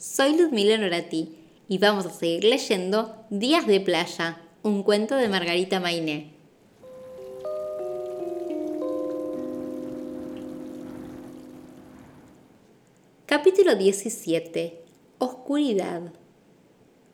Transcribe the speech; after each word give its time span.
soy 0.00 0.34
Ludmila 0.34 0.78
Norati 0.78 1.36
y 1.68 1.76
vamos 1.76 2.06
a 2.06 2.10
seguir 2.10 2.44
leyendo 2.44 3.26
Días 3.28 3.66
de 3.66 3.80
Playa, 3.80 4.40
un 4.62 4.82
cuento 4.82 5.14
de 5.14 5.28
Margarita 5.28 5.78
Mainé. 5.78 6.32
Capítulo 13.26 13.74
17. 13.74 14.82
Oscuridad. 15.18 16.00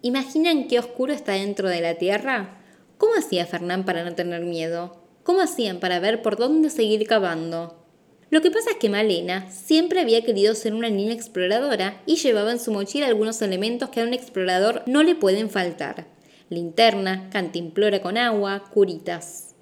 ¿Imaginan 0.02 0.68
qué 0.68 0.78
oscuro 0.78 1.12
está 1.12 1.32
dentro 1.32 1.68
de 1.68 1.80
la 1.80 1.96
Tierra? 1.96 2.60
¿Cómo 2.98 3.14
hacía 3.14 3.46
Fernán 3.46 3.84
para 3.84 4.04
no 4.04 4.14
tener 4.14 4.44
miedo? 4.44 5.02
¿Cómo 5.24 5.40
hacían 5.40 5.80
para 5.80 5.98
ver 5.98 6.22
por 6.22 6.36
dónde 6.36 6.70
seguir 6.70 7.04
cavando? 7.08 7.85
Lo 8.28 8.42
que 8.42 8.50
pasa 8.50 8.70
es 8.72 8.76
que 8.78 8.88
Malena 8.88 9.48
siempre 9.52 10.00
había 10.00 10.24
querido 10.24 10.54
ser 10.56 10.74
una 10.74 10.90
niña 10.90 11.14
exploradora 11.14 12.02
y 12.06 12.16
llevaba 12.16 12.50
en 12.50 12.58
su 12.58 12.72
mochila 12.72 13.06
algunos 13.06 13.40
elementos 13.40 13.90
que 13.90 14.00
a 14.00 14.04
un 14.04 14.14
explorador 14.14 14.82
no 14.86 15.04
le 15.04 15.14
pueden 15.14 15.48
faltar. 15.48 16.06
Linterna, 16.50 17.30
cantimplora 17.30 18.02
con 18.02 18.18
agua, 18.18 18.64
curitas. 18.72 19.54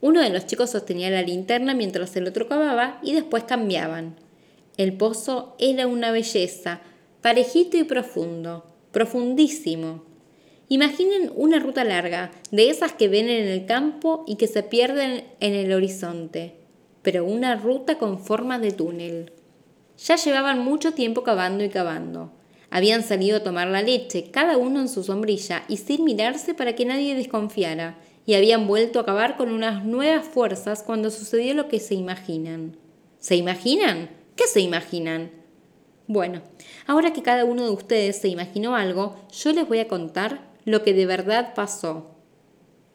Uno 0.00 0.20
de 0.20 0.30
los 0.30 0.46
chicos 0.46 0.70
sostenía 0.70 1.10
la 1.10 1.22
linterna 1.22 1.74
mientras 1.74 2.16
el 2.16 2.26
otro 2.26 2.48
cavaba 2.48 2.98
y 3.04 3.14
después 3.14 3.44
cambiaban. 3.44 4.16
El 4.76 4.94
pozo 4.94 5.54
era 5.60 5.86
una 5.86 6.10
belleza, 6.10 6.80
parejito 7.22 7.76
y 7.76 7.84
profundo, 7.84 8.66
profundísimo. 8.90 10.04
Imaginen 10.68 11.30
una 11.36 11.60
ruta 11.60 11.84
larga, 11.84 12.32
de 12.50 12.68
esas 12.68 12.92
que 12.92 13.06
ven 13.06 13.28
en 13.28 13.46
el 13.46 13.64
campo 13.64 14.24
y 14.26 14.34
que 14.34 14.48
se 14.48 14.64
pierden 14.64 15.24
en 15.38 15.54
el 15.54 15.72
horizonte 15.72 16.65
pero 17.06 17.24
una 17.24 17.54
ruta 17.54 17.98
con 17.98 18.18
forma 18.18 18.58
de 18.58 18.72
túnel. 18.72 19.32
Ya 19.96 20.16
llevaban 20.16 20.58
mucho 20.58 20.92
tiempo 20.92 21.22
cavando 21.22 21.62
y 21.62 21.68
cavando. 21.68 22.32
Habían 22.68 23.04
salido 23.04 23.36
a 23.36 23.44
tomar 23.44 23.68
la 23.68 23.80
leche, 23.80 24.32
cada 24.32 24.56
uno 24.56 24.80
en 24.80 24.88
su 24.88 25.04
sombrilla 25.04 25.62
y 25.68 25.76
sin 25.76 26.02
mirarse 26.02 26.52
para 26.52 26.74
que 26.74 26.84
nadie 26.84 27.14
desconfiara, 27.14 27.96
y 28.26 28.34
habían 28.34 28.66
vuelto 28.66 28.98
a 28.98 29.06
cavar 29.06 29.36
con 29.36 29.52
unas 29.52 29.84
nuevas 29.84 30.26
fuerzas 30.26 30.82
cuando 30.82 31.12
sucedió 31.12 31.54
lo 31.54 31.68
que 31.68 31.78
se 31.78 31.94
imaginan. 31.94 32.76
¿Se 33.20 33.36
imaginan? 33.36 34.10
¿Qué 34.34 34.48
se 34.48 34.60
imaginan? 34.60 35.30
Bueno, 36.08 36.42
ahora 36.88 37.12
que 37.12 37.22
cada 37.22 37.44
uno 37.44 37.66
de 37.66 37.70
ustedes 37.70 38.20
se 38.20 38.26
imaginó 38.26 38.74
algo, 38.74 39.14
yo 39.30 39.52
les 39.52 39.68
voy 39.68 39.78
a 39.78 39.86
contar 39.86 40.40
lo 40.64 40.82
que 40.82 40.92
de 40.92 41.06
verdad 41.06 41.54
pasó. 41.54 42.15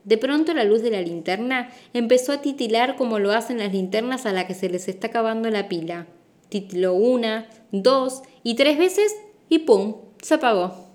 De 0.04 0.18
pronto 0.18 0.54
la 0.54 0.64
luz 0.64 0.82
de 0.82 0.92
la 0.92 1.02
linterna 1.02 1.70
empezó 1.94 2.32
a 2.32 2.42
titilar 2.42 2.96
como 2.96 3.20
lo 3.20 3.32
hacen 3.32 3.60
las 3.60 3.72
linternas 3.72 4.26
a 4.26 4.34
las 4.34 4.46
que 4.46 4.56
se 4.56 4.70
les 4.70 4.88
está 4.88 5.08
acabando 5.08 5.50
la 5.50 5.68
pila. 5.68 6.08
Titiló 6.50 6.94
una, 6.94 7.48
dos 7.72 8.24
y 8.44 8.56
tres 8.56 8.78
veces 8.78 9.16
y 9.48 9.60
¡pum! 9.60 9.98
se 10.22 10.36
apagó. 10.36 10.88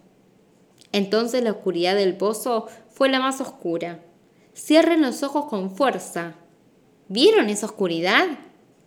Entonces 0.93 1.43
la 1.43 1.53
oscuridad 1.53 1.95
del 1.95 2.17
pozo 2.17 2.67
fue 2.91 3.09
la 3.09 3.21
más 3.21 3.41
oscura. 3.41 4.01
Cierren 4.55 5.03
los 5.03 5.23
ojos 5.23 5.47
con 5.47 5.71
fuerza. 5.71 6.35
¿Vieron 7.09 7.49
esa 7.49 7.67
oscuridad? 7.67 8.27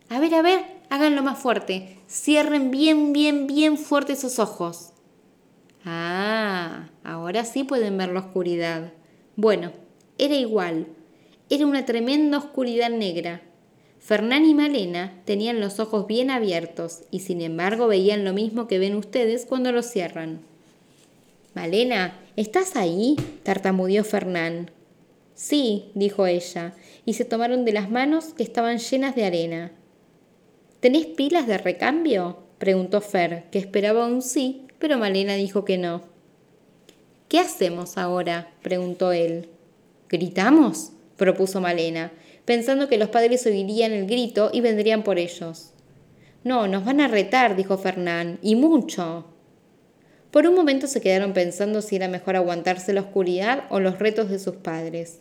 A 0.08 0.18
ver, 0.18 0.34
a 0.34 0.42
ver, 0.42 0.64
háganlo 0.90 1.22
más 1.22 1.38
fuerte. 1.38 1.98
Cierren 2.08 2.70
bien, 2.70 3.12
bien, 3.12 3.46
bien 3.46 3.78
fuerte 3.78 4.14
esos 4.14 4.38
ojos. 4.38 4.92
Ah, 5.84 6.88
ahora 7.04 7.44
sí 7.44 7.64
pueden 7.64 7.96
ver 7.96 8.10
la 8.10 8.20
oscuridad. 8.20 8.92
Bueno, 9.36 9.72
era 10.20 10.34
igual. 10.34 10.86
Era 11.48 11.66
una 11.66 11.86
tremenda 11.86 12.36
oscuridad 12.36 12.90
negra. 12.90 13.40
Fernán 13.98 14.44
y 14.44 14.54
Malena 14.54 15.22
tenían 15.24 15.60
los 15.60 15.80
ojos 15.80 16.06
bien 16.06 16.30
abiertos 16.30 17.04
y 17.10 17.20
sin 17.20 17.40
embargo 17.40 17.86
veían 17.86 18.24
lo 18.24 18.34
mismo 18.34 18.68
que 18.68 18.78
ven 18.78 18.96
ustedes 18.96 19.46
cuando 19.46 19.72
los 19.72 19.86
cierran. 19.86 20.42
Malena, 21.54 22.18
¿estás 22.36 22.76
ahí? 22.76 23.16
tartamudeó 23.42 24.04
Fernán. 24.04 24.70
Sí, 25.34 25.90
dijo 25.94 26.26
ella, 26.26 26.74
y 27.06 27.14
se 27.14 27.24
tomaron 27.24 27.64
de 27.64 27.72
las 27.72 27.90
manos 27.90 28.34
que 28.34 28.42
estaban 28.42 28.78
llenas 28.78 29.16
de 29.16 29.24
arena. 29.24 29.72
¿Tenés 30.80 31.06
pilas 31.06 31.46
de 31.46 31.56
recambio? 31.56 32.42
preguntó 32.58 33.00
Fer, 33.00 33.44
que 33.50 33.58
esperaba 33.58 34.06
un 34.06 34.20
sí, 34.20 34.66
pero 34.78 34.98
Malena 34.98 35.34
dijo 35.34 35.64
que 35.64 35.78
no. 35.78 36.02
¿Qué 37.28 37.38
hacemos 37.38 37.96
ahora? 37.96 38.52
preguntó 38.62 39.12
él. 39.12 39.48
¿Gritamos? 40.10 40.90
propuso 41.16 41.60
Malena, 41.60 42.12
pensando 42.44 42.88
que 42.88 42.98
los 42.98 43.10
padres 43.10 43.46
oirían 43.46 43.92
el 43.92 44.06
grito 44.06 44.50
y 44.52 44.60
vendrían 44.60 45.04
por 45.04 45.18
ellos. 45.18 45.72
No, 46.42 46.66
nos 46.66 46.84
van 46.84 47.00
a 47.00 47.06
retar, 47.08 47.54
dijo 47.54 47.78
Fernán, 47.78 48.38
y 48.42 48.56
mucho. 48.56 49.26
Por 50.32 50.46
un 50.48 50.54
momento 50.56 50.88
se 50.88 51.00
quedaron 51.00 51.32
pensando 51.32 51.80
si 51.80 51.96
era 51.96 52.08
mejor 52.08 52.34
aguantarse 52.34 52.92
la 52.92 53.02
oscuridad 53.02 53.64
o 53.70 53.78
los 53.78 53.98
retos 53.98 54.30
de 54.30 54.38
sus 54.38 54.56
padres. 54.56 55.20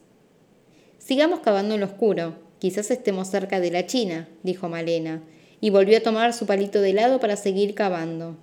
Sigamos 0.97 1.41
cavando 1.41 1.75
en 1.75 1.81
lo 1.81 1.85
oscuro, 1.85 2.35
quizás 2.57 2.89
estemos 2.89 3.27
cerca 3.27 3.59
de 3.59 3.69
la 3.69 3.85
China, 3.85 4.27
dijo 4.41 4.69
Malena, 4.69 5.21
y 5.61 5.69
volvió 5.69 5.97
a 5.97 6.03
tomar 6.03 6.33
su 6.33 6.45
palito 6.45 6.81
de 6.81 6.91
helado 6.91 7.19
para 7.19 7.35
seguir 7.35 7.75
cavando. 7.75 8.37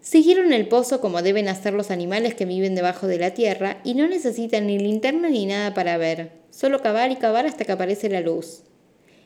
Siguieron 0.00 0.54
el 0.54 0.66
pozo 0.66 1.02
como 1.02 1.20
deben 1.20 1.48
hacer 1.48 1.74
los 1.74 1.90
animales 1.90 2.34
que 2.34 2.46
viven 2.46 2.74
debajo 2.74 3.06
de 3.06 3.18
la 3.18 3.34
tierra 3.34 3.80
y 3.84 3.94
no 3.94 4.08
necesitan 4.08 4.66
ni 4.66 4.78
linterna 4.78 5.28
ni 5.28 5.44
nada 5.44 5.74
para 5.74 5.98
ver, 5.98 6.32
solo 6.50 6.80
cavar 6.80 7.10
y 7.10 7.16
cavar 7.16 7.44
hasta 7.46 7.66
que 7.66 7.72
aparece 7.72 8.08
la 8.08 8.22
luz. 8.22 8.62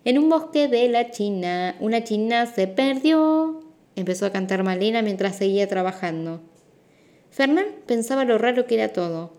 En 0.05 0.19
un 0.19 0.29
bosque 0.29 0.67
de 0.67 0.89
la 0.89 1.13
China, 1.13 1.77
una 1.79 2.03
china 2.03 2.47
se 2.47 2.67
perdió, 2.67 3.63
empezó 3.95 4.27
a 4.27 4.33
cantar 4.33 4.65
Malena 4.65 5.01
mientras 5.01 5.37
seguía 5.37 5.69
trabajando. 5.69 6.43
Fernán 7.31 7.67
pensaba 7.87 8.25
lo 8.25 8.37
raro 8.37 8.67
que 8.67 8.75
era 8.75 8.93
todo. 8.93 9.33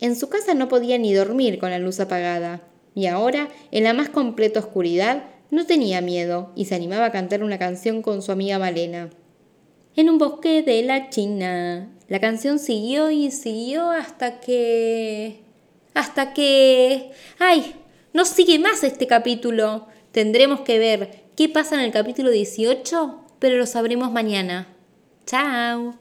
En 0.00 0.16
su 0.16 0.30
casa 0.30 0.54
no 0.54 0.68
podía 0.68 0.96
ni 0.96 1.12
dormir 1.12 1.58
con 1.58 1.70
la 1.70 1.78
luz 1.78 2.00
apagada, 2.00 2.62
y 2.94 3.06
ahora, 3.06 3.48
en 3.72 3.84
la 3.84 3.92
más 3.92 4.08
completa 4.08 4.60
oscuridad, 4.60 5.24
no 5.50 5.66
tenía 5.66 6.00
miedo 6.00 6.50
y 6.56 6.64
se 6.64 6.74
animaba 6.74 7.06
a 7.06 7.12
cantar 7.12 7.42
una 7.42 7.58
canción 7.58 8.00
con 8.00 8.22
su 8.22 8.32
amiga 8.32 8.58
Malena 8.58 9.10
en 9.98 10.08
un 10.08 10.18
bosque 10.18 10.62
de 10.62 10.84
la 10.84 11.10
China. 11.10 11.88
La 12.06 12.20
canción 12.20 12.60
siguió 12.60 13.10
y 13.10 13.32
siguió 13.32 13.90
hasta 13.90 14.38
que... 14.38 15.40
hasta 15.92 16.32
que... 16.34 17.10
¡Ay! 17.40 17.74
No 18.12 18.24
sigue 18.24 18.60
más 18.60 18.84
este 18.84 19.08
capítulo. 19.08 19.88
Tendremos 20.12 20.60
que 20.60 20.78
ver 20.78 21.24
qué 21.34 21.48
pasa 21.48 21.74
en 21.74 21.80
el 21.80 21.90
capítulo 21.90 22.30
18, 22.30 23.24
pero 23.40 23.56
lo 23.56 23.66
sabremos 23.66 24.12
mañana. 24.12 24.68
¡Chao! 25.26 25.96